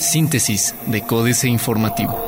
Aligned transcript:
Síntesis 0.00 0.74
de 0.86 1.02
Códice 1.02 1.48
Informativo. 1.48 2.18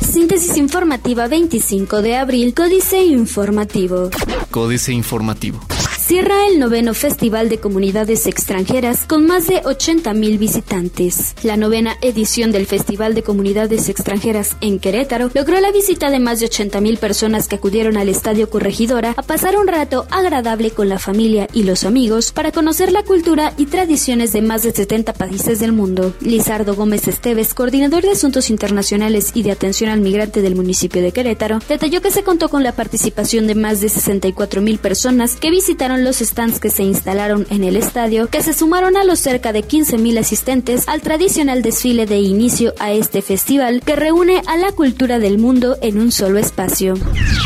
Síntesis 0.00 0.56
informativa 0.56 1.26
25 1.26 2.02
de 2.02 2.16
abril, 2.16 2.54
Códice 2.54 3.02
Informativo. 3.02 4.10
Códice 4.50 4.92
Informativo 4.92 5.71
cierra 6.12 6.46
el 6.46 6.58
noveno 6.58 6.92
Festival 6.92 7.48
de 7.48 7.56
Comunidades 7.56 8.26
Extranjeras 8.26 9.06
con 9.06 9.24
más 9.24 9.46
de 9.46 9.62
80.000 9.62 10.38
visitantes. 10.38 11.34
La 11.42 11.56
novena 11.56 11.96
edición 12.02 12.52
del 12.52 12.66
Festival 12.66 13.14
de 13.14 13.22
Comunidades 13.22 13.88
Extranjeras 13.88 14.54
en 14.60 14.78
Querétaro 14.78 15.30
logró 15.32 15.58
la 15.58 15.72
visita 15.72 16.10
de 16.10 16.20
más 16.20 16.38
de 16.38 16.50
80.000 16.50 16.98
personas 16.98 17.48
que 17.48 17.56
acudieron 17.56 17.96
al 17.96 18.10
Estadio 18.10 18.50
Corregidora 18.50 19.14
a 19.16 19.22
pasar 19.22 19.56
un 19.56 19.66
rato 19.66 20.06
agradable 20.10 20.72
con 20.72 20.90
la 20.90 20.98
familia 20.98 21.48
y 21.54 21.62
los 21.62 21.84
amigos 21.84 22.30
para 22.30 22.52
conocer 22.52 22.92
la 22.92 23.04
cultura 23.04 23.54
y 23.56 23.64
tradiciones 23.64 24.34
de 24.34 24.42
más 24.42 24.64
de 24.64 24.72
70 24.72 25.14
países 25.14 25.60
del 25.60 25.72
mundo. 25.72 26.12
Lizardo 26.20 26.74
Gómez 26.74 27.08
Esteves, 27.08 27.54
coordinador 27.54 28.02
de 28.02 28.10
Asuntos 28.10 28.50
Internacionales 28.50 29.30
y 29.32 29.44
de 29.44 29.52
Atención 29.52 29.88
al 29.88 30.02
Migrante 30.02 30.42
del 30.42 30.56
municipio 30.56 31.00
de 31.00 31.12
Querétaro, 31.12 31.60
detalló 31.70 32.02
que 32.02 32.10
se 32.10 32.22
contó 32.22 32.50
con 32.50 32.62
la 32.62 32.72
participación 32.72 33.46
de 33.46 33.54
más 33.54 33.80
de 33.80 33.86
64.000 33.86 34.78
personas 34.78 35.36
que 35.36 35.50
visitaron 35.50 36.01
los 36.04 36.18
stands 36.18 36.60
que 36.60 36.70
se 36.70 36.82
instalaron 36.82 37.46
en 37.50 37.64
el 37.64 37.76
estadio, 37.76 38.28
que 38.28 38.42
se 38.42 38.52
sumaron 38.52 38.96
a 38.96 39.04
los 39.04 39.18
cerca 39.18 39.52
de 39.52 39.62
15.000 39.62 40.18
asistentes 40.18 40.88
al 40.88 41.00
tradicional 41.00 41.62
desfile 41.62 42.06
de 42.06 42.18
inicio 42.18 42.74
a 42.78 42.92
este 42.92 43.22
festival 43.22 43.82
que 43.84 43.96
reúne 43.96 44.42
a 44.46 44.56
la 44.56 44.72
cultura 44.72 45.18
del 45.18 45.38
mundo 45.38 45.76
en 45.80 45.98
un 45.98 46.12
solo 46.12 46.38
espacio. 46.38 46.94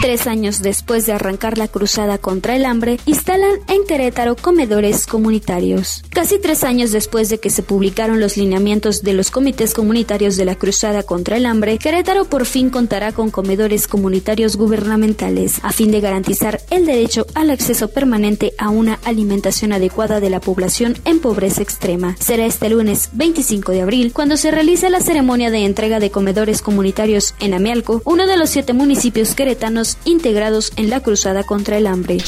Tres 0.01 0.27
años 0.27 0.63
después 0.63 1.07
de 1.07 1.13
arrancar 1.13 1.59
la 1.59 1.69
cruzada 1.69 2.19
contra 2.19 2.57
el 2.57 2.65
hambre, 2.65 2.99
instalan 3.07 3.57
en 3.69 3.85
Querétaro 3.87 4.37
comedores 4.37 5.07
comunitarios. 5.07 6.05
Casi 6.11 6.39
tres 6.39 6.65
años 6.65 6.93
después 6.93 7.29
de 7.29 7.39
que 7.39 7.51
se 7.51 7.63
publicaron 7.63 8.21
los 8.21 8.37
lineamientos 8.37 9.03
de 9.03 9.15
los 9.15 9.31
comités 9.31 9.75
comunitarios 9.75 10.37
de 10.37 10.45
la 10.45 10.55
cruzada 10.55 11.03
contra 11.03 11.37
el 11.37 11.47
hambre, 11.47 11.79
Querétaro 11.79 12.25
por 12.25 12.47
fin 12.47 12.71
contará 12.71 13.13
con 13.13 13.31
comedores 13.31 13.89
comunitarios 13.89 14.57
gubernamentales, 14.57 15.61
a 15.63 15.73
fin 15.73 15.91
de 15.91 16.01
garantizar 16.01 16.61
el 16.71 16.87
derecho 16.87 17.27
al 17.35 17.51
acceso 17.51 17.89
permanente 17.89 18.36
a 18.59 18.71
una 18.71 18.99
alimentación 19.05 19.73
adecuada 19.73 20.21
de 20.21 20.31
la 20.31 20.41
población 20.41 20.97
en 21.05 21.21
pobreza 21.21 21.63
extrema. 21.63 22.17
Será 22.19 22.47
este 22.47 22.69
lunes 22.69 23.11
25 23.13 23.73
de 23.73 23.83
abril 23.83 24.13
cuando 24.13 24.37
se 24.37 24.51
realice 24.51 24.91
la 24.91 25.01
ceremonia 25.01 25.51
de 25.51 25.65
entrega 25.65 26.01
de 26.01 26.11
comedores 26.11 26.63
comunitarios 26.63 27.35
en 27.41 27.55
Amialco, 27.55 28.03
uno 28.05 28.27
de 28.27 28.37
los 28.37 28.51
siete 28.51 28.73
municipios 28.73 29.35
queretanos 29.35 29.99
integrados 30.05 30.73
en 30.77 30.91
la 30.91 31.01
cruzada 31.01 31.45
contra 31.45 31.79
el 31.79 31.87
hambre. 31.87 32.19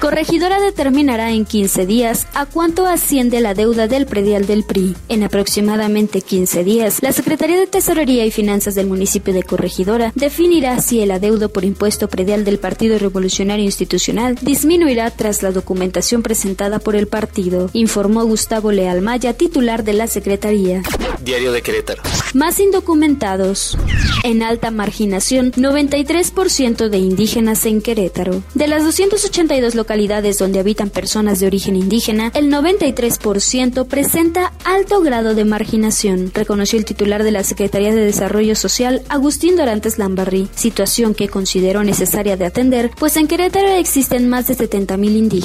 Corregidora 0.00 0.60
determinará 0.60 1.30
en 1.30 1.44
15 1.44 1.86
días 1.86 2.26
a 2.34 2.46
cuánto 2.46 2.86
asciende 2.86 3.40
la 3.40 3.54
deuda 3.54 3.86
del 3.86 4.06
predial 4.06 4.46
del 4.46 4.64
PRI. 4.64 4.96
En 5.08 5.22
aproximadamente 5.22 6.22
15 6.22 6.64
días, 6.64 6.98
la 7.02 7.12
Secretaría 7.12 7.58
de 7.58 7.66
Tesorería 7.66 8.24
y 8.26 8.30
Finanzas 8.30 8.74
del 8.74 8.88
municipio 8.88 9.32
de 9.32 9.42
Corregidora 9.42 10.12
definirá 10.14 10.80
si 10.80 11.00
el 11.00 11.10
adeudo 11.12 11.50
por 11.50 11.64
impuesto 11.64 12.08
predial 12.08 12.44
del 12.44 12.58
Partido 12.58 12.98
Revolucionario 12.98 13.64
Institucional 13.64 14.36
disminuirá 14.40 15.10
tras 15.10 15.42
la 15.52 15.60
documentación 15.60 16.22
presentada 16.22 16.78
por 16.78 16.96
el 16.96 17.06
partido, 17.06 17.68
informó 17.74 18.24
Gustavo 18.24 18.72
Leal 18.72 19.02
Maya, 19.02 19.34
titular 19.34 19.84
de 19.84 19.92
la 19.92 20.06
Secretaría. 20.06 20.82
Diario 21.22 21.52
de 21.52 21.62
Querétaro. 21.62 22.02
Más 22.32 22.58
indocumentados. 22.58 23.76
En 24.24 24.42
alta 24.42 24.70
marginación, 24.70 25.52
93% 25.52 26.88
de 26.88 26.98
indígenas 26.98 27.66
en 27.66 27.82
Querétaro. 27.82 28.42
De 28.54 28.66
las 28.66 28.84
282 28.84 29.74
localidades 29.74 30.38
donde 30.38 30.58
habitan 30.58 30.90
personas 30.90 31.38
de 31.38 31.46
origen 31.46 31.76
indígena, 31.76 32.32
el 32.34 32.50
93% 32.50 33.86
presenta 33.86 34.52
alto 34.64 35.00
grado 35.02 35.34
de 35.34 35.44
marginación, 35.44 36.30
reconoció 36.32 36.78
el 36.78 36.84
titular 36.84 37.24
de 37.24 37.30
la 37.30 37.44
Secretaría 37.44 37.94
de 37.94 38.04
Desarrollo 38.04 38.56
Social, 38.56 39.02
Agustín 39.08 39.56
Dorantes 39.56 39.98
Lambarri, 39.98 40.48
situación 40.54 41.14
que 41.14 41.28
consideró 41.28 41.84
necesaria 41.84 42.36
de 42.36 42.46
atender, 42.46 42.90
pues 42.98 43.16
en 43.16 43.28
Querétaro 43.28 43.68
existen 43.68 44.28
más 44.28 44.46
de 44.46 44.56
70.000 44.56 45.16
indígenas 45.16 45.41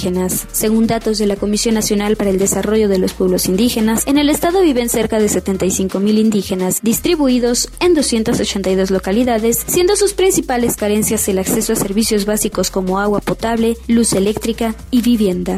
según 0.52 0.85
datos 0.85 1.18
de 1.18 1.25
la 1.25 1.38
Comisión 1.38 1.74
Nacional 1.74 2.18
para 2.18 2.30
el 2.30 2.38
Desarrollo 2.38 2.88
de 2.88 3.00
los 3.00 3.13
Pueblos 3.13 3.47
Indígenas, 3.47 4.03
en 4.06 4.19
el 4.19 4.30
estado 4.30 4.62
viven 4.62 4.90
cerca 4.90 5.19
de 5.19 5.28
75 5.28 6.00
mil 6.00 6.19
indígenas, 6.19 6.81
distribuidos 6.84 7.69
en 7.80 7.96
282 7.96 8.91
localidades, 8.91 9.63
siendo 9.66 9.96
sus 9.96 10.13
principales 10.13 10.75
carencias 10.75 11.28
el 11.30 11.40
acceso 11.40 11.74
a 11.74 11.75
servicios 11.75 12.25
básicos 12.25 12.69
como 12.69 13.00
agua 13.00 13.22
potable, 13.22 13.75
luz 13.88 14.13
eléctrica 14.13 14.75
y 14.91 15.02
vivienda. 15.02 15.57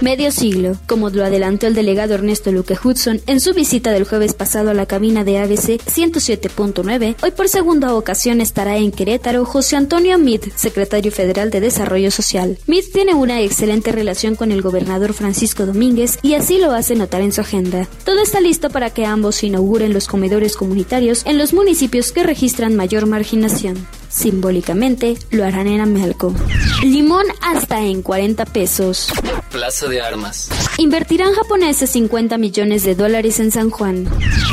Medio 0.00 0.30
siglo, 0.30 0.76
como 0.86 1.10
lo 1.10 1.24
adelantó 1.24 1.66
el 1.66 1.74
delegado 1.74 2.14
Ernesto 2.14 2.52
Luque 2.52 2.76
Hudson 2.82 3.20
en 3.26 3.40
su 3.40 3.52
visita 3.52 3.90
del 3.90 4.04
jueves 4.04 4.34
pasado 4.34 4.70
a 4.70 4.74
la 4.74 4.86
cabina 4.86 5.24
de 5.24 5.38
ABC 5.38 5.80
107.9, 5.82 7.16
hoy 7.20 7.30
por 7.32 7.48
segunda 7.48 7.94
ocasión 7.96 8.40
estará 8.40 8.76
en 8.76 8.92
Querétaro 8.92 9.44
José 9.44 9.74
Antonio 9.76 10.18
Mid, 10.18 10.42
secretario 10.54 11.10
federal 11.10 11.50
de 11.50 11.60
Desarrollo 11.60 12.12
Social. 12.12 12.58
Mid 12.66 12.84
tiene 12.92 13.14
una 13.14 13.40
excelente 13.40 13.71
relación 13.80 14.36
con 14.36 14.52
el 14.52 14.60
gobernador 14.60 15.14
Francisco 15.14 15.64
Domínguez 15.64 16.18
y 16.20 16.34
así 16.34 16.58
lo 16.58 16.72
hace 16.72 16.94
notar 16.94 17.22
en 17.22 17.32
su 17.32 17.40
agenda. 17.40 17.88
Todo 18.04 18.22
está 18.22 18.40
listo 18.40 18.68
para 18.68 18.90
que 18.90 19.06
ambos 19.06 19.42
inauguren 19.42 19.94
los 19.94 20.06
comedores 20.06 20.56
comunitarios 20.56 21.22
en 21.24 21.38
los 21.38 21.54
municipios 21.54 22.12
que 22.12 22.22
registran 22.22 22.76
mayor 22.76 23.06
marginación. 23.06 23.86
Simbólicamente 24.10 25.16
lo 25.30 25.44
harán 25.44 25.68
en 25.68 25.80
Amelco. 25.80 26.34
Limón 26.82 27.24
hasta 27.40 27.80
en 27.80 28.02
40 28.02 28.44
pesos. 28.44 29.08
Plaza 29.50 29.88
de 29.88 30.02
Armas. 30.02 30.50
Invertirán 30.76 31.32
japoneses 31.32 31.88
50 31.90 32.36
millones 32.36 32.84
de 32.84 32.94
dólares 32.94 33.40
en 33.40 33.50
San 33.50 33.70
Juan. 33.70 34.06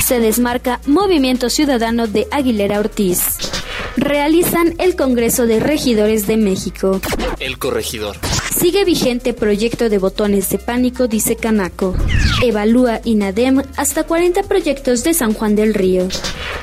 Se 0.06 0.19
desmarca 0.19 0.80
Movimiento 0.86 1.50
Ciudadano 1.50 2.07
de 2.07 2.28
Aguilera 2.31 2.80
Ortiz 2.80 3.59
realizan 4.00 4.76
el 4.80 4.96
Congreso 4.96 5.46
de 5.46 5.60
Regidores 5.60 6.26
de 6.28 6.38
México. 6.38 7.00
El 7.40 7.58
corregidor. 7.58 8.18
Sigue 8.58 8.86
vigente 8.86 9.34
proyecto 9.34 9.90
de 9.90 9.98
botones 9.98 10.50
de 10.50 10.58
pánico, 10.58 11.08
dice 11.08 11.36
Canaco. 11.36 11.96
Evalúa 12.44 13.02
INADEM 13.04 13.64
hasta 13.78 14.04
40 14.04 14.44
proyectos 14.44 15.04
de 15.04 15.14
San 15.14 15.34
Juan 15.34 15.56
del 15.56 15.74
Río. 15.74 16.08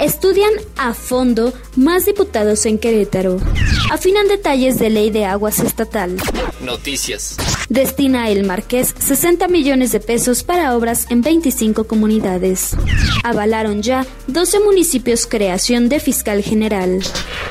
Estudian 0.01 0.53
a 0.77 0.95
fondo 0.95 1.53
más 1.77 2.07
diputados 2.07 2.67
en 2.67 2.79
Querétaro. 2.79 3.39
Afinan 3.91 4.29
detalles 4.29 4.79
de 4.79 4.91
ley 4.91 5.11
de 5.11 5.25
aguas 5.25 5.61
estatal. 5.61 6.17
Noticias. 6.61 7.37
Destina 7.69 8.31
el 8.31 8.45
Marqués 8.45 8.95
60 8.99 9.49
millones 9.49 9.93
de 9.93 10.01
pesos 10.01 10.45
para 10.45 10.77
obras 10.77 11.07
en 11.11 11.23
25 11.23 11.85
comunidades. 11.85 12.77
Avalaron 13.25 13.83
ya 13.83 14.07
12 14.29 14.61
municipios 14.61 15.27
creación 15.27 15.89
de 15.89 16.01
fiscal 16.01 16.43
general. 16.43 17.01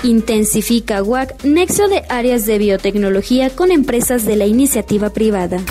Intensifica 0.03 1.03
WAC 1.03 1.43
nexo 1.43 1.87
de 1.87 2.03
áreas 2.09 2.45
de 2.45 2.57
biotecnología 2.57 3.49
con 3.49 3.71
empresas 3.71 4.25
de 4.25 4.35
la 4.35 4.45
iniciativa 4.45 5.09
privada. 5.09 5.61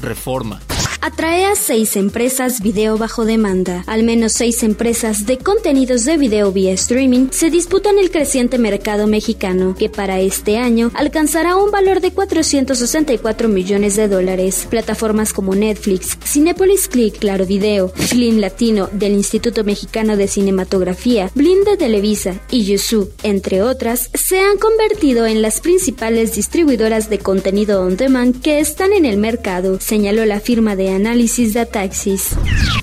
Reforma 0.00 0.60
atrae 1.04 1.44
a 1.44 1.54
seis 1.54 1.96
empresas 1.96 2.62
video 2.62 2.96
bajo 2.96 3.26
demanda. 3.26 3.84
Al 3.86 4.04
menos 4.04 4.32
seis 4.32 4.62
empresas 4.62 5.26
de 5.26 5.36
contenidos 5.36 6.06
de 6.06 6.16
video 6.16 6.50
vía 6.50 6.72
streaming 6.72 7.28
se 7.30 7.50
disputan 7.50 7.98
el 7.98 8.10
creciente 8.10 8.56
mercado 8.56 9.06
mexicano, 9.06 9.74
que 9.78 9.90
para 9.90 10.20
este 10.20 10.56
año 10.56 10.90
alcanzará 10.94 11.56
un 11.56 11.70
valor 11.70 12.00
de 12.00 12.12
464 12.12 13.48
millones 13.48 13.96
de 13.96 14.08
dólares. 14.08 14.66
Plataformas 14.70 15.34
como 15.34 15.54
Netflix, 15.54 16.16
Cinepolis 16.24 16.88
Click, 16.88 17.18
Claro 17.18 17.44
Video, 17.44 17.90
Film 17.90 18.38
Latino 18.38 18.88
del 18.90 19.12
Instituto 19.12 19.62
Mexicano 19.62 20.16
de 20.16 20.26
Cinematografía, 20.26 21.30
Blind 21.34 21.66
de 21.66 21.76
Televisa 21.76 22.40
y 22.50 22.64
Yusu, 22.64 23.10
entre 23.22 23.60
otras, 23.60 24.08
se 24.14 24.40
han 24.40 24.56
convertido 24.56 25.26
en 25.26 25.42
las 25.42 25.60
principales 25.60 26.34
distribuidoras 26.34 27.10
de 27.10 27.18
contenido 27.18 27.82
on 27.82 27.98
demand 27.98 28.40
que 28.40 28.58
están 28.58 28.94
en 28.94 29.04
el 29.04 29.18
mercado, 29.18 29.78
señaló 29.80 30.24
la 30.24 30.40
firma 30.40 30.76
de 30.76 30.93
análisis 30.94 31.52
de 31.52 31.60
Ataxis. 31.60 32.30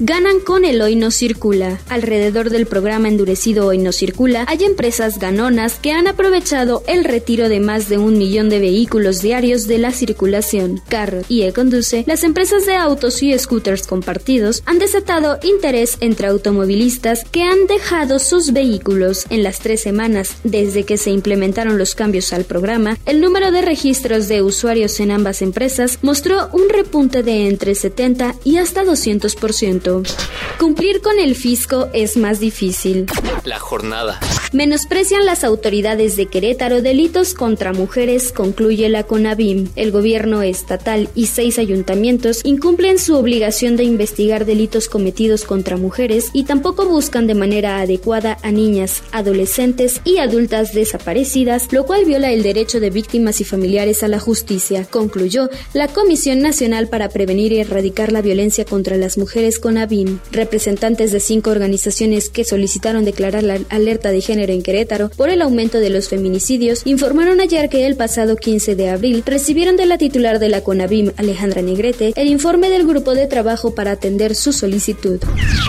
Ganan 0.04 0.40
con 0.40 0.66
el 0.66 0.82
Hoy 0.82 0.96
No 0.96 1.12
Circula. 1.12 1.80
Alrededor 1.88 2.50
del 2.50 2.66
programa 2.66 3.08
endurecido 3.08 3.68
Hoy 3.68 3.78
No 3.78 3.92
Circula 3.92 4.46
hay 4.48 4.64
empresas 4.64 5.20
ganonas 5.20 5.76
que 5.76 5.92
han 5.92 6.08
aprovechado 6.08 6.84
el 6.88 7.04
retiro 7.04 7.50
de 7.50 7.60
más 7.60 7.88
de 7.88 8.00
un 8.00 8.18
millón 8.18 8.50
de 8.50 8.60
vehículos 8.60 9.22
diarios 9.22 9.68
de 9.68 9.78
la 9.78 9.92
circulación. 9.92 10.82
Carro 10.90 11.22
y 11.30 11.44
E-Conduce, 11.44 12.04
las 12.08 12.24
empresas 12.24 12.66
de 12.66 12.76
autos 12.76 13.22
y 13.22 13.38
scooters 13.38 13.86
compartidos, 13.86 14.64
han 14.66 14.80
desatado 14.80 15.38
interés 15.44 15.98
entre 16.00 16.28
automovilistas 16.28 17.24
que 17.24 17.44
han 17.44 17.68
dejado 17.68 18.18
sus 18.18 18.54
vehículos. 18.54 19.26
En 19.30 19.44
las 19.44 19.60
tres 19.60 19.82
semanas 19.82 20.36
desde 20.44 20.84
que 20.84 20.98
se 20.98 21.12
implementaron 21.12 21.78
los 21.78 21.96
cambios 21.96 22.34
al 22.34 22.46
programa, 22.46 22.98
el 23.06 23.22
número 23.22 23.52
de 23.52 23.62
registros 23.62 24.28
de 24.28 24.42
usuarios 24.42 25.00
en 25.00 25.12
ambas 25.12 25.44
empresas 25.44 26.00
mostró 26.02 26.50
un 26.54 26.70
repunte 26.70 27.22
de 27.22 27.48
entre 27.48 27.76
70 27.76 28.01
y 28.44 28.58
hasta 28.58 28.84
200%. 28.84 30.04
Cumplir 30.58 31.02
con 31.02 31.20
el 31.20 31.36
fisco 31.36 31.88
es 31.94 32.18
más 32.18 32.40
difícil. 32.40 33.06
La 33.44 33.58
jornada. 33.58 34.20
Menosprecian 34.54 35.26
las 35.26 35.44
autoridades 35.44 36.16
de 36.16 36.28
Querétaro 36.28 36.84
delitos 36.84 37.34
contra 37.34 37.74
mujeres, 37.74 38.32
concluye 38.32 38.88
la 38.88 39.04
CONABIM. 39.04 39.70
El 39.76 39.92
gobierno 39.92 40.44
estatal 40.44 41.10
y 41.16 41.26
seis 41.26 41.58
ayuntamientos 41.58 42.42
incumplen 42.44 43.00
su 43.00 43.16
obligación 43.16 43.78
de 43.78 43.84
investigar 43.84 44.46
delitos 44.46 44.90
cometidos 44.90 45.44
contra 45.44 45.78
mujeres 45.78 46.30
y 46.34 46.44
tampoco 46.44 46.86
buscan 46.86 47.26
de 47.26 47.34
manera 47.34 47.80
adecuada 47.80 48.38
a 48.44 48.52
niñas, 48.52 49.02
adolescentes 49.12 50.02
y 50.04 50.18
adultas 50.18 50.74
desaparecidas, 50.74 51.74
lo 51.74 51.88
cual 51.88 52.06
viola 52.06 52.32
el 52.32 52.44
derecho 52.44 52.80
de 52.80 52.92
víctimas 52.92 53.42
y 53.42 53.44
familiares 53.44 54.04
a 54.04 54.08
la 54.08 54.20
justicia, 54.20 54.86
concluyó 54.86 55.50
la 55.74 55.88
Comisión 55.88 56.42
Nacional 56.42 56.90
para 56.90 57.10
Prevenir 57.10 57.54
y 57.54 57.60
Erradicar 57.62 58.12
la 58.12 58.22
Violencia 58.22 58.66
contra 58.66 58.98
las 58.98 59.18
Mujeres 59.18 59.58
CONABIM. 59.58 60.20
Representantes 60.32 61.12
de 61.12 61.20
cinco 61.20 61.50
organizaciones 61.50 62.30
que 62.30 62.44
solicitaron 62.44 63.04
declarar 63.04 63.31
la 63.40 63.60
alerta 63.70 64.12
de 64.12 64.20
género 64.20 64.52
en 64.52 64.62
Querétaro 64.62 65.10
por 65.10 65.30
el 65.30 65.42
aumento 65.42 65.80
de 65.80 65.90
los 65.90 66.10
feminicidios 66.10 66.82
informaron 66.84 67.40
ayer 67.40 67.70
que 67.70 67.86
el 67.86 67.96
pasado 67.96 68.36
15 68.36 68.76
de 68.76 68.90
abril 68.90 69.24
recibieron 69.26 69.78
de 69.78 69.86
la 69.86 69.98
titular 69.98 70.40
de 70.40 70.50
la 70.50 70.62
CONABIM, 70.62 71.14
Alejandra 71.16 71.62
Negrete, 71.62 72.14
el 72.16 72.28
informe 72.28 72.70
del 72.70 72.86
grupo 72.86 73.16
de 73.16 73.28
trabajo 73.28 73.74
para 73.74 73.92
atender 73.92 74.36
su 74.36 74.52
solicitud. 74.52 75.20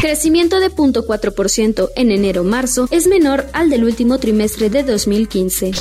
Crecimiento 0.00 0.58
de 0.58 0.70
0.4% 0.70 1.90
en 1.94 2.10
enero-marzo 2.10 2.88
es 2.90 3.06
menor 3.06 3.46
al 3.52 3.70
del 3.70 3.84
último 3.84 4.18
trimestre 4.18 4.70
de 4.70 4.82
2015. 4.82 5.72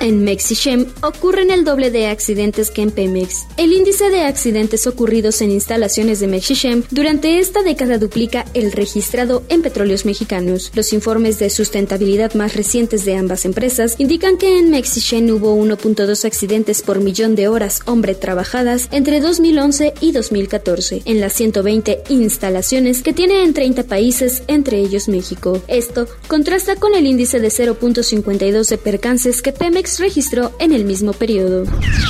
En 0.00 0.24
Mexichem 0.24 0.86
ocurren 1.02 1.50
el 1.50 1.64
doble 1.64 1.90
de 1.90 2.06
accidentes 2.06 2.70
que 2.70 2.82
en 2.82 2.90
Pemex. 2.90 3.46
El 3.56 3.72
índice 3.72 4.10
de 4.10 4.22
accidentes 4.22 4.86
ocurridos 4.86 5.40
en 5.40 5.50
instalaciones 5.50 6.20
de 6.20 6.26
Mexichem 6.28 6.82
durante 6.90 7.38
esta 7.38 7.62
década 7.62 7.98
duplica 7.98 8.44
el 8.54 8.72
registrado 8.72 9.42
en 9.48 9.62
petróleos 9.62 10.04
mexicanos. 10.04 10.70
Los 10.74 10.92
informes 10.92 11.25
de 11.26 11.50
sustentabilidad 11.50 12.34
más 12.34 12.54
recientes 12.54 13.04
de 13.04 13.16
ambas 13.16 13.44
empresas 13.44 13.96
indican 13.98 14.38
que 14.38 14.58
en 14.58 14.70
Mexichem 14.70 15.28
hubo 15.30 15.56
1.2 15.56 16.24
accidentes 16.24 16.82
por 16.82 17.00
millón 17.00 17.34
de 17.34 17.48
horas 17.48 17.80
hombre 17.86 18.14
trabajadas 18.14 18.88
entre 18.92 19.20
2011 19.20 19.94
y 20.00 20.12
2014 20.12 21.02
en 21.04 21.20
las 21.20 21.32
120 21.32 22.04
instalaciones 22.08 23.02
que 23.02 23.12
tiene 23.12 23.42
en 23.42 23.54
30 23.54 23.82
países, 23.84 24.44
entre 24.46 24.78
ellos 24.78 25.08
México. 25.08 25.60
Esto 25.66 26.06
contrasta 26.28 26.76
con 26.76 26.94
el 26.94 27.06
índice 27.06 27.40
de 27.40 27.48
0.52 27.48 28.68
de 28.68 28.78
percances 28.78 29.42
que 29.42 29.52
Pemex 29.52 29.98
registró 29.98 30.52
en 30.60 30.72
el 30.72 30.84
mismo 30.84 31.12
periodo. 31.12 31.64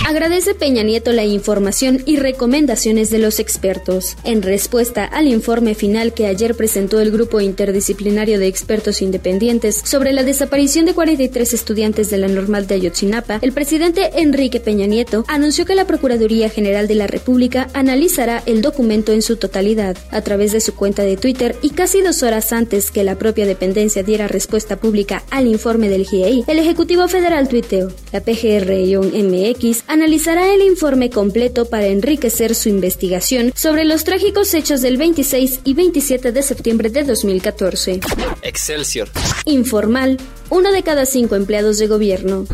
Agradece 0.07 0.55
Peña 0.55 0.83
Nieto 0.83 1.13
la 1.13 1.25
información 1.25 2.03
y 2.05 2.17
recomendaciones 2.17 3.11
de 3.11 3.19
los 3.19 3.41
expertos. 3.41 4.17
En 4.25 4.43
respuesta 4.43 5.05
al 5.05 5.27
informe 5.27 5.75
final 5.75 6.13
que 6.13 6.27
ayer 6.27 6.55
presentó 6.55 7.01
el 7.01 7.11
Grupo 7.11 7.41
Interdisciplinario 7.41 8.39
de 8.39 8.47
Expertos 8.47 9.03
Independientes 9.07 9.83
sobre 9.85 10.13
la 10.13 10.25
desaparición 10.25 10.85
de 10.85 10.93
43 10.93 11.55
estudiantes 11.55 12.11
de 12.11 12.19
la 12.19 12.27
normal 12.27 12.67
de 12.67 12.75
Ayotzinapa, 12.75 13.39
el 13.41 13.53
presidente 13.53 14.21
Enrique 14.21 14.59
Peña 14.59 14.87
Nieto 14.87 15.25
anunció 15.29 15.65
que 15.65 15.77
la 15.77 15.87
Procuraduría 15.87 16.51
General 16.51 16.89
de 16.89 16.97
la 16.97 17.07
República 17.07 17.69
analizará 17.73 18.43
el 18.47 18.63
documento 18.63 19.13
en 19.13 19.23
su 19.23 19.37
totalidad. 19.37 19.97
A 20.11 20.23
través 20.23 20.51
de 20.51 20.61
su 20.61 20.75
cuenta 20.75 21.05
de 21.05 21.17
Twitter 21.17 21.55
y 21.63 21.71
casi 21.71 22.03
dos 22.03 22.25
horas 22.25 22.53
antes 22.53 22.91
que 22.91 23.05
la 23.05 23.17
propia 23.17 23.47
dependencia 23.47 24.03
diera 24.03 24.27
respuesta 24.27 24.77
pública 24.77 25.23
al 25.31 25.47
informe 25.47 25.89
del 25.89 26.05
GIEI, 26.05 26.45
el 26.49 26.59
Ejecutivo 26.59 27.07
Federal 27.07 27.49
tuiteó, 27.49 27.93
la 28.13 28.25
PGR-MX 28.25 29.85
analizará 29.87 30.53
el 30.53 30.63
informe 30.63 31.11
completo 31.11 31.67
para 31.67 31.87
enriquecer 31.87 32.57
su 32.57 32.69
investigación 32.69 33.53
sobre 33.55 33.85
los 33.85 34.03
trágicos 34.03 34.53
hechos 34.53 34.83
del 34.83 34.97
26 34.97 35.61
y 35.63 35.75
27 35.75 36.33
de 36.33 36.43
septiembre 36.43 36.91
de 36.91 37.05
2014. 37.05 38.01
Excelsior. 38.43 38.96
Informal, 39.45 40.19
uno 40.51 40.73
de 40.73 40.83
cada 40.83 41.07
cinco 41.07 41.37
empleados 41.37 41.79
de 41.79 41.87
gobierno. 41.87 42.47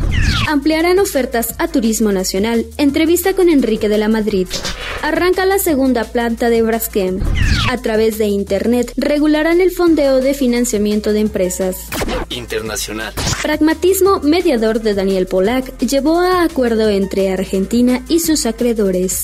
Ampliarán 0.47 0.99
ofertas 0.99 1.55
a 1.57 1.67
turismo 1.67 2.11
nacional. 2.11 2.65
Entrevista 2.77 3.33
con 3.33 3.49
Enrique 3.49 3.89
de 3.89 3.97
la 3.97 4.09
Madrid. 4.09 4.47
Arranca 5.01 5.45
la 5.45 5.59
segunda 5.59 6.03
planta 6.03 6.49
de 6.49 6.61
Braskem. 6.61 7.19
A 7.69 7.77
través 7.77 8.17
de 8.17 8.25
Internet 8.25 8.93
regularán 8.97 9.61
el 9.61 9.71
fondeo 9.71 10.19
de 10.19 10.33
financiamiento 10.33 11.13
de 11.13 11.21
empresas. 11.21 11.87
Internacional. 12.29 13.13
Pragmatismo 13.41 14.19
mediador 14.19 14.81
de 14.81 14.93
Daniel 14.93 15.27
Polak 15.27 15.77
llevó 15.79 16.19
a 16.19 16.43
acuerdo 16.43 16.89
entre 16.89 17.31
Argentina 17.31 18.03
y 18.09 18.19
sus 18.19 18.45
acreedores. 18.45 19.23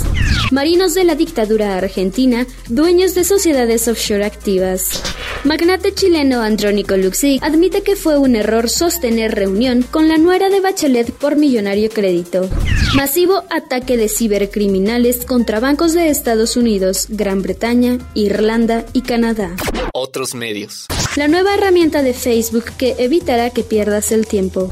Marinos 0.51 0.96
de 0.96 1.04
la 1.04 1.13
dictadura 1.13 1.78
argentina, 1.78 2.48
dueños 2.69 3.13
de 3.13 3.24
sociedades 3.24 3.88
offshore 3.88 4.25
activas. 4.25 5.01
Magnate 5.44 5.94
chileno 5.94 6.42
Andrónico 6.42 6.98
Luxig 6.98 7.40
admite 7.44 7.84
que 7.84 7.96
fue 7.96 8.18
un 8.18 8.36
error 8.36 8.68
sostener 8.68 9.36
reunión 9.36 9.84
con 9.84 10.07
la 10.07 10.18
nuera 10.18 10.50
de 10.50 10.60
Bachelet 10.60 11.12
por 11.12 11.36
millonario 11.36 11.90
crédito. 11.92 12.50
Masivo 12.96 13.44
ataque 13.51 13.96
de 13.96 14.10
cibercriminales 14.10 15.24
contra 15.24 15.60
bancos 15.60 15.94
de 15.94 16.10
Estados 16.10 16.57
Unidos, 16.57 17.06
Gran 17.10 17.44
Bretaña, 17.44 18.00
Irlanda 18.16 18.86
y 18.92 19.02
Canadá. 19.02 19.56
Otros 19.94 20.34
medios. 20.34 20.88
La 21.16 21.28
nueva 21.28 21.54
herramienta 21.54 22.02
de 22.02 22.13
Facebook 22.13 22.66
que 22.78 22.95
evitará 22.98 23.50
que 23.52 23.63
pierdas 23.63 24.12
el 24.12 24.25
tiempo. 24.25 24.69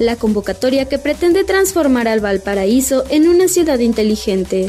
La 0.00 0.16
convocatoria 0.16 0.88
que 0.88 0.98
pretende 0.98 1.44
transformar 1.44 2.08
al 2.08 2.20
Valparaíso 2.20 3.04
en 3.10 3.28
una 3.28 3.48
ciudad 3.48 3.78
inteligente. 3.78 4.68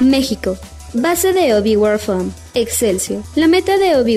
México. 0.00 0.56
Base 0.94 1.32
de 1.32 1.54
Obi 1.54 1.76
Warfam. 1.76 2.32
Excelsior. 2.56 3.22
La 3.34 3.48
meta 3.48 3.76
de 3.76 3.96
Obi 3.96 4.16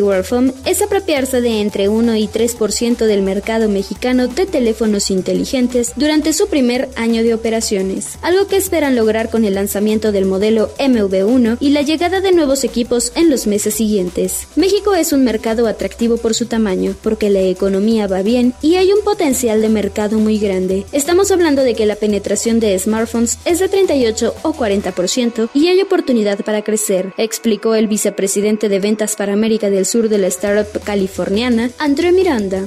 es 0.65 0.81
apropiarse 0.81 1.41
de 1.41 1.59
entre 1.59 1.89
1 1.89 2.15
y 2.15 2.27
3% 2.30 3.06
del 3.06 3.21
mercado 3.21 3.68
mexicano 3.68 4.30
de 4.30 4.45
teléfonos 4.45 5.12
inteligentes 5.12 5.91
durante 5.97 6.31
su 6.31 6.47
primer 6.47 6.88
año 6.95 7.21
de 7.21 7.33
operaciones, 7.33 8.18
algo 8.21 8.47
que 8.47 8.56
esperan 8.56 8.95
lograr 8.95 9.30
con 9.30 9.44
el 9.44 9.56
lanzamiento 9.56 10.13
del 10.13 10.25
modelo 10.25 10.71
MV1 10.80 11.57
y 11.59 11.71
la 11.71 11.81
llegada 11.81 12.21
de 12.21 12.31
nuevos 12.31 12.63
equipos 12.63 13.12
en 13.15 13.30
los 13.30 13.45
meses 13.45 13.74
siguientes. 13.74 14.47
México 14.56 14.95
es 14.95 15.12
un 15.12 15.25
mercado 15.25 15.68
atractivo 15.68 16.15
por 16.15 16.33
su 16.33 16.45
tamaño, 16.45 16.95
porque 17.03 17.30
la 17.30 17.42
economía 17.42 18.07
va 18.07 18.21
bien 18.21 18.53
y 18.62 18.75
hay 18.75 18.94
un 18.94 19.03
potencial 19.03 19.62
de 19.62 19.68
mercado 19.68 20.18
muy 20.18 20.39
grande. 20.39 20.85
Estamos 20.94 21.30
hablando 21.31 21.63
de 21.63 21.75
que 21.75 21.85
la 21.85 21.97
penetración 21.97 22.62
de 22.62 22.80
smartphones 22.80 23.38
es 23.44 23.59
de 23.59 23.68
38 23.68 24.33
o 24.44 24.53
40% 24.53 25.50
y 25.53 25.68
hay 25.68 25.81
oportunidad 25.81 26.39
para 26.45 26.62
crecer, 26.62 27.13
explicó 27.18 27.75
el 27.75 27.88
vicepresidente 27.88 28.29
presidente 28.30 28.70
de 28.70 28.80
ventas 28.80 29.16
para 29.16 29.34
América 29.34 29.72
del 29.72 29.88
Sur 29.88 30.08
de 30.08 30.20
la 30.20 30.28
startup 30.28 30.84
californiana, 30.84 31.72
André 31.80 32.12
Miranda. 32.12 32.64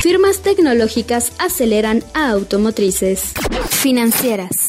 Firmas 0.00 0.38
tecnológicas 0.38 1.32
aceleran 1.38 2.02
a 2.14 2.30
automotrices. 2.30 3.34
Financieras. 3.68 4.68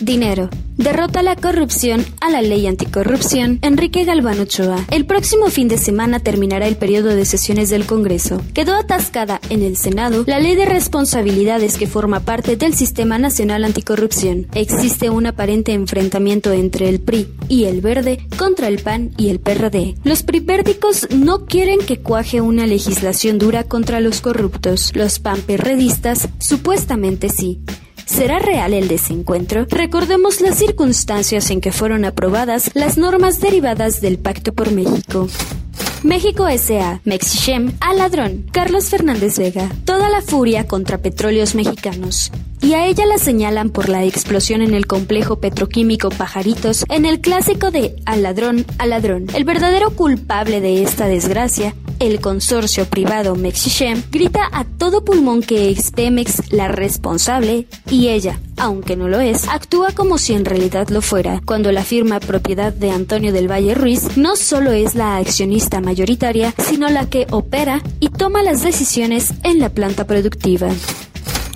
Dinero. 0.00 0.50
Derrota 0.76 1.22
la 1.22 1.36
corrupción 1.36 2.04
a 2.20 2.30
la 2.30 2.42
ley 2.42 2.66
anticorrupción. 2.66 3.58
Enrique 3.62 4.04
Galván 4.04 4.40
Ochoa. 4.40 4.84
El 4.90 5.06
próximo 5.06 5.46
fin 5.46 5.68
de 5.68 5.78
semana 5.78 6.20
terminará 6.20 6.66
el 6.68 6.76
periodo 6.76 7.08
de 7.08 7.24
sesiones 7.24 7.70
del 7.70 7.86
Congreso. 7.86 8.42
Quedó 8.52 8.74
atascada 8.74 9.40
en 9.48 9.62
el 9.62 9.78
Senado 9.78 10.24
la 10.26 10.38
ley 10.38 10.54
de 10.54 10.66
responsabilidades 10.66 11.78
que 11.78 11.86
forma 11.86 12.20
parte 12.20 12.56
del 12.56 12.74
Sistema 12.74 13.18
Nacional 13.18 13.64
Anticorrupción. 13.64 14.48
Existe 14.54 15.08
un 15.08 15.24
aparente 15.24 15.72
enfrentamiento 15.72 16.52
entre 16.52 16.90
el 16.90 17.00
PRI 17.00 17.26
y 17.48 17.64
el 17.64 17.80
Verde 17.80 18.26
contra 18.36 18.68
el 18.68 18.78
PAN 18.78 19.12
y 19.16 19.30
el 19.30 19.40
PRD. 19.40 19.94
Los 20.04 20.22
pripérdicos 20.22 21.08
no 21.10 21.46
quieren 21.46 21.78
que 21.80 22.00
cuaje 22.00 22.42
una 22.42 22.66
legislación 22.66 23.38
dura 23.38 23.64
contra 23.64 24.00
los 24.00 24.20
corruptos. 24.20 24.92
Los 24.94 25.20
PAN-PRDistas 25.20 26.28
supuestamente 26.38 27.30
sí. 27.30 27.60
¿Será 28.06 28.38
real 28.38 28.72
el 28.72 28.86
desencuentro? 28.86 29.66
Recordemos 29.68 30.40
las 30.40 30.56
circunstancias 30.56 31.50
en 31.50 31.60
que 31.60 31.72
fueron 31.72 32.04
aprobadas 32.04 32.70
las 32.74 32.96
normas 32.96 33.40
derivadas 33.40 34.00
del 34.00 34.18
Pacto 34.18 34.54
por 34.54 34.70
México. 34.70 35.28
México 36.04 36.46
S.A., 36.46 37.00
Mexichem, 37.04 37.72
al 37.80 37.98
ladrón, 37.98 38.46
Carlos 38.52 38.90
Fernández 38.90 39.38
Vega, 39.38 39.68
toda 39.84 40.08
la 40.08 40.22
furia 40.22 40.68
contra 40.68 40.98
petróleos 40.98 41.56
mexicanos. 41.56 42.30
Y 42.62 42.74
a 42.74 42.86
ella 42.86 43.06
la 43.06 43.18
señalan 43.18 43.70
por 43.70 43.88
la 43.88 44.04
explosión 44.04 44.62
en 44.62 44.74
el 44.74 44.86
complejo 44.86 45.40
petroquímico 45.40 46.10
Pajaritos 46.10 46.84
en 46.88 47.06
el 47.06 47.20
clásico 47.20 47.72
de 47.72 47.96
Al 48.06 48.22
ladrón, 48.22 48.64
al 48.78 48.90
ladrón. 48.90 49.26
El 49.34 49.42
verdadero 49.42 49.90
culpable 49.90 50.60
de 50.60 50.84
esta 50.84 51.06
desgracia 51.06 51.74
el 51.98 52.20
consorcio 52.20 52.86
privado 52.86 53.34
Mexichem 53.34 54.02
grita 54.10 54.48
a 54.52 54.64
todo 54.64 55.04
pulmón 55.04 55.42
que 55.42 55.70
es 55.70 55.90
Pemex 55.90 56.52
la 56.52 56.68
responsable 56.68 57.66
y 57.90 58.08
ella, 58.08 58.40
aunque 58.56 58.96
no 58.96 59.08
lo 59.08 59.20
es, 59.20 59.48
actúa 59.48 59.92
como 59.92 60.18
si 60.18 60.34
en 60.34 60.44
realidad 60.44 60.88
lo 60.88 61.02
fuera, 61.02 61.40
cuando 61.44 61.72
la 61.72 61.82
firma 61.82 62.20
propiedad 62.20 62.72
de 62.72 62.90
Antonio 62.90 63.32
del 63.32 63.50
Valle 63.50 63.74
Ruiz 63.74 64.16
no 64.16 64.36
solo 64.36 64.72
es 64.72 64.94
la 64.94 65.16
accionista 65.16 65.80
mayoritaria, 65.80 66.54
sino 66.58 66.88
la 66.88 67.06
que 67.06 67.26
opera 67.30 67.82
y 68.00 68.08
toma 68.08 68.42
las 68.42 68.62
decisiones 68.62 69.32
en 69.42 69.58
la 69.58 69.70
planta 69.70 70.06
productiva. 70.06 70.68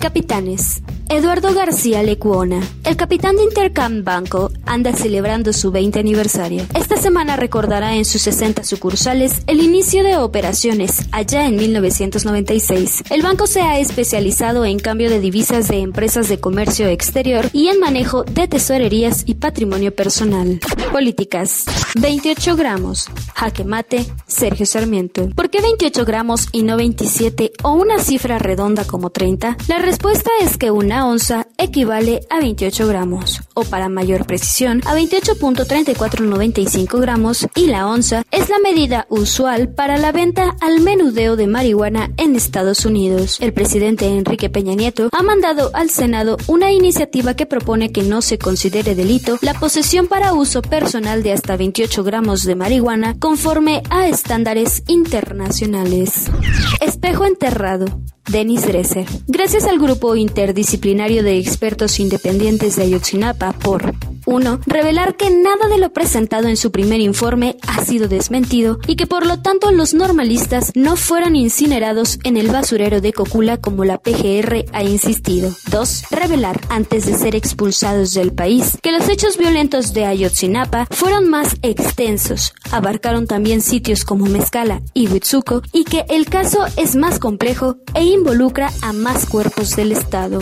Capitanes. 0.00 0.82
Eduardo 1.10 1.52
García 1.52 2.04
Lecuona, 2.04 2.60
el 2.84 2.96
capitán 2.96 3.34
de 3.34 3.42
Intercam 3.42 4.04
Banco, 4.04 4.52
anda 4.70 4.92
celebrando 4.92 5.52
su 5.52 5.72
20 5.72 5.98
aniversario. 5.98 6.64
Esta 6.74 6.96
semana 6.96 7.34
recordará 7.34 7.96
en 7.96 8.04
sus 8.04 8.22
60 8.22 8.62
sucursales 8.62 9.42
el 9.48 9.60
inicio 9.60 10.04
de 10.04 10.16
operaciones 10.16 11.06
allá 11.10 11.46
en 11.46 11.56
1996. 11.56 13.02
El 13.10 13.22
banco 13.22 13.48
se 13.48 13.62
ha 13.62 13.80
especializado 13.80 14.64
en 14.64 14.78
cambio 14.78 15.10
de 15.10 15.18
divisas 15.18 15.66
de 15.66 15.80
empresas 15.80 16.28
de 16.28 16.38
comercio 16.38 16.86
exterior 16.86 17.50
y 17.52 17.66
en 17.66 17.80
manejo 17.80 18.22
de 18.22 18.46
tesorerías 18.46 19.24
y 19.26 19.34
patrimonio 19.34 19.92
personal. 19.92 20.60
Políticas. 20.92 21.64
28 22.00 22.54
gramos. 22.54 23.08
Jaque 23.34 23.64
mate. 23.64 24.06
Sergio 24.28 24.66
Sarmiento. 24.66 25.30
¿Por 25.34 25.50
qué 25.50 25.60
28 25.60 26.04
gramos 26.04 26.46
y 26.52 26.62
no 26.62 26.76
27 26.76 27.52
o 27.64 27.72
una 27.72 27.98
cifra 27.98 28.38
redonda 28.38 28.84
como 28.84 29.10
30? 29.10 29.56
La 29.66 29.78
respuesta 29.78 30.30
es 30.42 30.56
que 30.56 30.70
una 30.70 31.08
onza 31.08 31.48
equivale 31.58 32.20
a 32.30 32.38
28 32.38 32.86
gramos, 32.86 33.42
o 33.54 33.64
para 33.64 33.88
mayor 33.88 34.26
precisión, 34.26 34.59
a 34.68 34.94
28.3495 34.94 37.00
gramos, 37.00 37.48
y 37.54 37.68
la 37.68 37.86
onza 37.86 38.24
es 38.30 38.50
la 38.50 38.58
medida 38.58 39.06
usual 39.08 39.70
para 39.70 39.96
la 39.96 40.12
venta 40.12 40.54
al 40.60 40.80
menudeo 40.80 41.36
de 41.36 41.46
marihuana 41.46 42.10
en 42.18 42.36
Estados 42.36 42.84
Unidos. 42.84 43.38
El 43.40 43.54
presidente 43.54 44.06
Enrique 44.06 44.50
Peña 44.50 44.74
Nieto 44.74 45.08
ha 45.12 45.22
mandado 45.22 45.70
al 45.72 45.88
Senado 45.88 46.36
una 46.46 46.72
iniciativa 46.72 47.32
que 47.34 47.46
propone 47.46 47.90
que 47.90 48.02
no 48.02 48.20
se 48.20 48.36
considere 48.36 48.94
delito 48.94 49.38
la 49.40 49.54
posesión 49.54 50.08
para 50.08 50.34
uso 50.34 50.60
personal 50.60 51.22
de 51.22 51.32
hasta 51.32 51.56
28 51.56 52.04
gramos 52.04 52.44
de 52.44 52.54
marihuana 52.54 53.18
conforme 53.18 53.82
a 53.88 54.08
estándares 54.08 54.82
internacionales. 54.88 56.26
Espejo 56.82 57.24
enterrado. 57.24 57.86
Denis 58.30 58.62
Dresser. 58.62 59.06
Gracias 59.26 59.64
al 59.64 59.78
grupo 59.78 60.14
interdisciplinario 60.14 61.24
de 61.24 61.38
expertos 61.38 61.98
independientes 61.98 62.76
de 62.76 62.84
Ayotzinapa 62.84 63.52
por 63.52 63.92
1. 64.30 64.60
Revelar 64.66 65.16
que 65.16 65.30
nada 65.30 65.68
de 65.68 65.78
lo 65.78 65.92
presentado 65.92 66.48
en 66.48 66.56
su 66.56 66.70
primer 66.70 67.00
informe 67.00 67.56
ha 67.66 67.84
sido 67.84 68.08
desmentido 68.08 68.78
y 68.86 68.96
que 68.96 69.06
por 69.06 69.26
lo 69.26 69.40
tanto 69.42 69.72
los 69.72 69.92
normalistas 69.92 70.70
no 70.74 70.96
fueron 70.96 71.34
incinerados 71.34 72.18
en 72.22 72.36
el 72.36 72.48
basurero 72.48 73.00
de 73.00 73.12
Cocula 73.12 73.60
como 73.60 73.84
la 73.84 73.98
PGR 73.98 74.66
ha 74.72 74.82
insistido. 74.84 75.50
2. 75.70 76.04
Revelar, 76.10 76.60
antes 76.68 77.06
de 77.06 77.18
ser 77.18 77.34
expulsados 77.34 78.14
del 78.14 78.32
país, 78.32 78.78
que 78.82 78.92
los 78.92 79.08
hechos 79.08 79.36
violentos 79.36 79.92
de 79.92 80.06
Ayotzinapa 80.06 80.86
fueron 80.90 81.28
más 81.28 81.56
extensos, 81.62 82.54
abarcaron 82.70 83.26
también 83.26 83.60
sitios 83.60 84.04
como 84.04 84.26
Mezcala 84.26 84.80
y 84.94 85.08
Huitzuco 85.08 85.62
y 85.72 85.84
que 85.84 86.04
el 86.08 86.26
caso 86.26 86.66
es 86.76 86.94
más 86.94 87.18
complejo 87.18 87.76
e 87.94 88.04
involucra 88.04 88.70
a 88.82 88.92
más 88.92 89.26
cuerpos 89.26 89.74
del 89.74 89.92
Estado. 89.92 90.38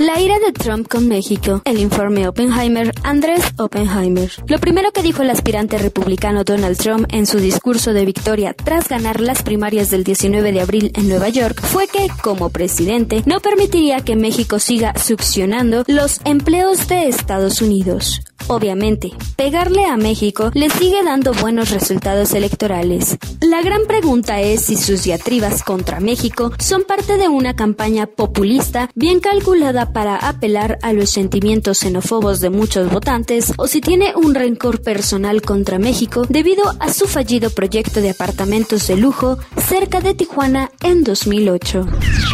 La 0.00 0.18
ira 0.18 0.40
de 0.40 0.50
Trump 0.50 0.88
con 0.88 1.06
México. 1.06 1.62
El 1.64 1.78
informe 1.78 2.26
Oppenheimer, 2.26 2.92
Andrés 3.04 3.44
Oppenheimer. 3.58 4.28
Lo 4.48 4.58
primero 4.58 4.90
que 4.90 5.04
dijo 5.04 5.22
el 5.22 5.30
aspirante 5.30 5.78
republicano 5.78 6.42
Donald 6.42 6.76
Trump 6.76 7.06
en 7.10 7.26
su 7.26 7.38
discurso 7.38 7.92
de 7.92 8.04
victoria 8.04 8.54
tras 8.54 8.88
ganar 8.88 9.20
las 9.20 9.44
primarias 9.44 9.90
del 9.90 10.02
19 10.02 10.50
de 10.50 10.60
abril 10.60 10.90
en 10.96 11.08
Nueva 11.08 11.28
York 11.28 11.60
fue 11.62 11.86
que, 11.86 12.08
como 12.22 12.50
presidente, 12.50 13.22
no 13.24 13.38
permitiría 13.38 14.00
que 14.00 14.16
México 14.16 14.58
siga 14.58 14.94
succionando 14.98 15.84
los 15.86 16.20
empleos 16.24 16.88
de 16.88 17.06
Estados 17.06 17.62
Unidos. 17.62 18.20
Obviamente, 18.46 19.12
pegarle 19.36 19.86
a 19.86 19.96
México 19.96 20.50
le 20.54 20.68
sigue 20.68 21.02
dando 21.02 21.32
buenos 21.32 21.70
resultados 21.70 22.32
electorales. 22.32 23.16
La 23.40 23.62
gran 23.62 23.86
pregunta 23.86 24.40
es 24.40 24.62
si 24.62 24.76
sus 24.76 25.04
diatribas 25.04 25.62
contra 25.62 26.00
México 26.00 26.52
son 26.58 26.84
parte 26.84 27.16
de 27.16 27.28
una 27.28 27.56
campaña 27.56 28.06
populista 28.06 28.90
bien 28.94 29.20
calculada 29.20 29.92
para 29.92 30.16
apelar 30.16 30.78
a 30.82 30.92
los 30.92 31.10
sentimientos 31.10 31.78
xenófobos 31.78 32.40
de 32.40 32.50
muchos 32.50 32.90
votantes 32.90 33.52
o 33.56 33.66
si 33.66 33.80
tiene 33.80 34.14
un 34.14 34.34
rencor 34.34 34.82
personal 34.82 35.40
contra 35.40 35.78
México 35.78 36.26
debido 36.28 36.64
a 36.80 36.92
su 36.92 37.06
fallido 37.06 37.50
proyecto 37.50 38.00
de 38.00 38.10
apartamentos 38.10 38.86
de 38.86 38.96
lujo 38.96 39.38
cerca 39.68 40.00
de 40.00 40.14
Tijuana 40.14 40.70
en 40.82 41.02
2008. 41.02 41.86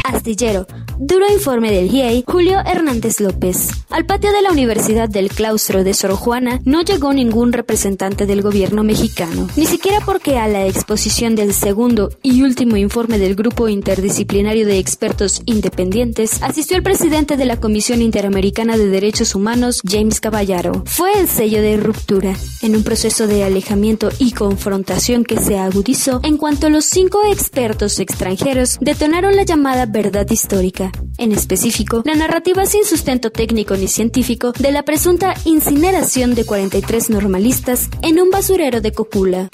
Astillero, 0.05 0.67
Duro 1.03 1.33
informe 1.33 1.73
del 1.73 1.89
GIEI, 1.89 2.25
Julio 2.27 2.59
Hernández 2.59 3.21
López. 3.21 3.71
Al 3.89 4.05
patio 4.05 4.33
de 4.33 4.43
la 4.43 4.53
Universidad 4.53 5.09
del 5.09 5.31
Claustro 5.31 5.83
de 5.83 5.95
Sor 5.95 6.13
Juana 6.13 6.61
no 6.67 6.83
llegó 6.83 7.15
ningún 7.15 7.55
representante 7.55 8.27
del 8.27 8.43
gobierno 8.43 8.85
mexicano, 8.85 9.49
ni 9.57 9.65
siquiera 9.65 10.01
porque 10.05 10.37
a 10.37 10.47
la 10.47 10.67
exposición 10.67 11.37
del 11.37 11.55
segundo 11.55 12.11
y 12.23 12.43
último 12.43 12.77
informe 12.77 13.19
del 13.19 13.35
Grupo 13.35 13.71
Interdisciplinario 13.71 14.67
de 14.67 14.79
Expertos 14.79 15.41
Independientes 15.47 16.43
asistió 16.43 16.77
el 16.77 16.83
presidente 16.83 17.39
de 17.39 17.47
la 17.47 17.59
Comisión 17.59 18.03
Interamericana 18.03 18.77
de 18.77 18.89
Derechos 18.89 19.35
Humanos, 19.35 19.81
James 19.89 20.21
Caballaro. 20.21 20.83
Fue 20.85 21.19
el 21.19 21.29
sello 21.29 21.63
de 21.63 21.79
ruptura, 21.79 22.35
en 22.61 22.77
un 22.77 22.85
proceso 22.85 23.27
de 23.27 23.43
alejamiento 23.43 24.11
y 24.19 24.33
confrontación 24.33 25.25
que 25.25 25.39
se 25.39 25.59
agudizó 25.59 26.21
en 26.25 26.37
cuanto 26.37 26.69
los 26.69 26.85
cinco 26.85 27.23
expertos 27.33 27.99
extranjeros 28.01 28.77
detonaron 28.83 29.35
la 29.35 29.45
llamada 29.45 29.87
verdad 29.91 30.27
histórica 30.31 30.93
en 31.19 31.33
específico, 31.33 32.03
la 32.07 32.15
narrativa 32.15 32.65
sin 32.65 32.85
sustento 32.85 33.31
técnico 33.31 33.77
ni 33.77 33.89
científico 33.89 34.53
de 34.59 34.73
la 34.73 34.85
presunta 34.85 35.35
incineración 35.45 36.35
de 36.35 36.47
43 36.47 37.11
normalistas 37.11 37.91
en 38.03 38.21
un 38.21 38.31
basurero 38.31 38.81
de 38.81 38.93
Cocula. 38.93 39.49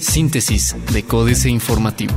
Síntesis 0.00 0.76
de 0.92 1.02
Códice 1.02 1.48
Informativo. 1.48 2.14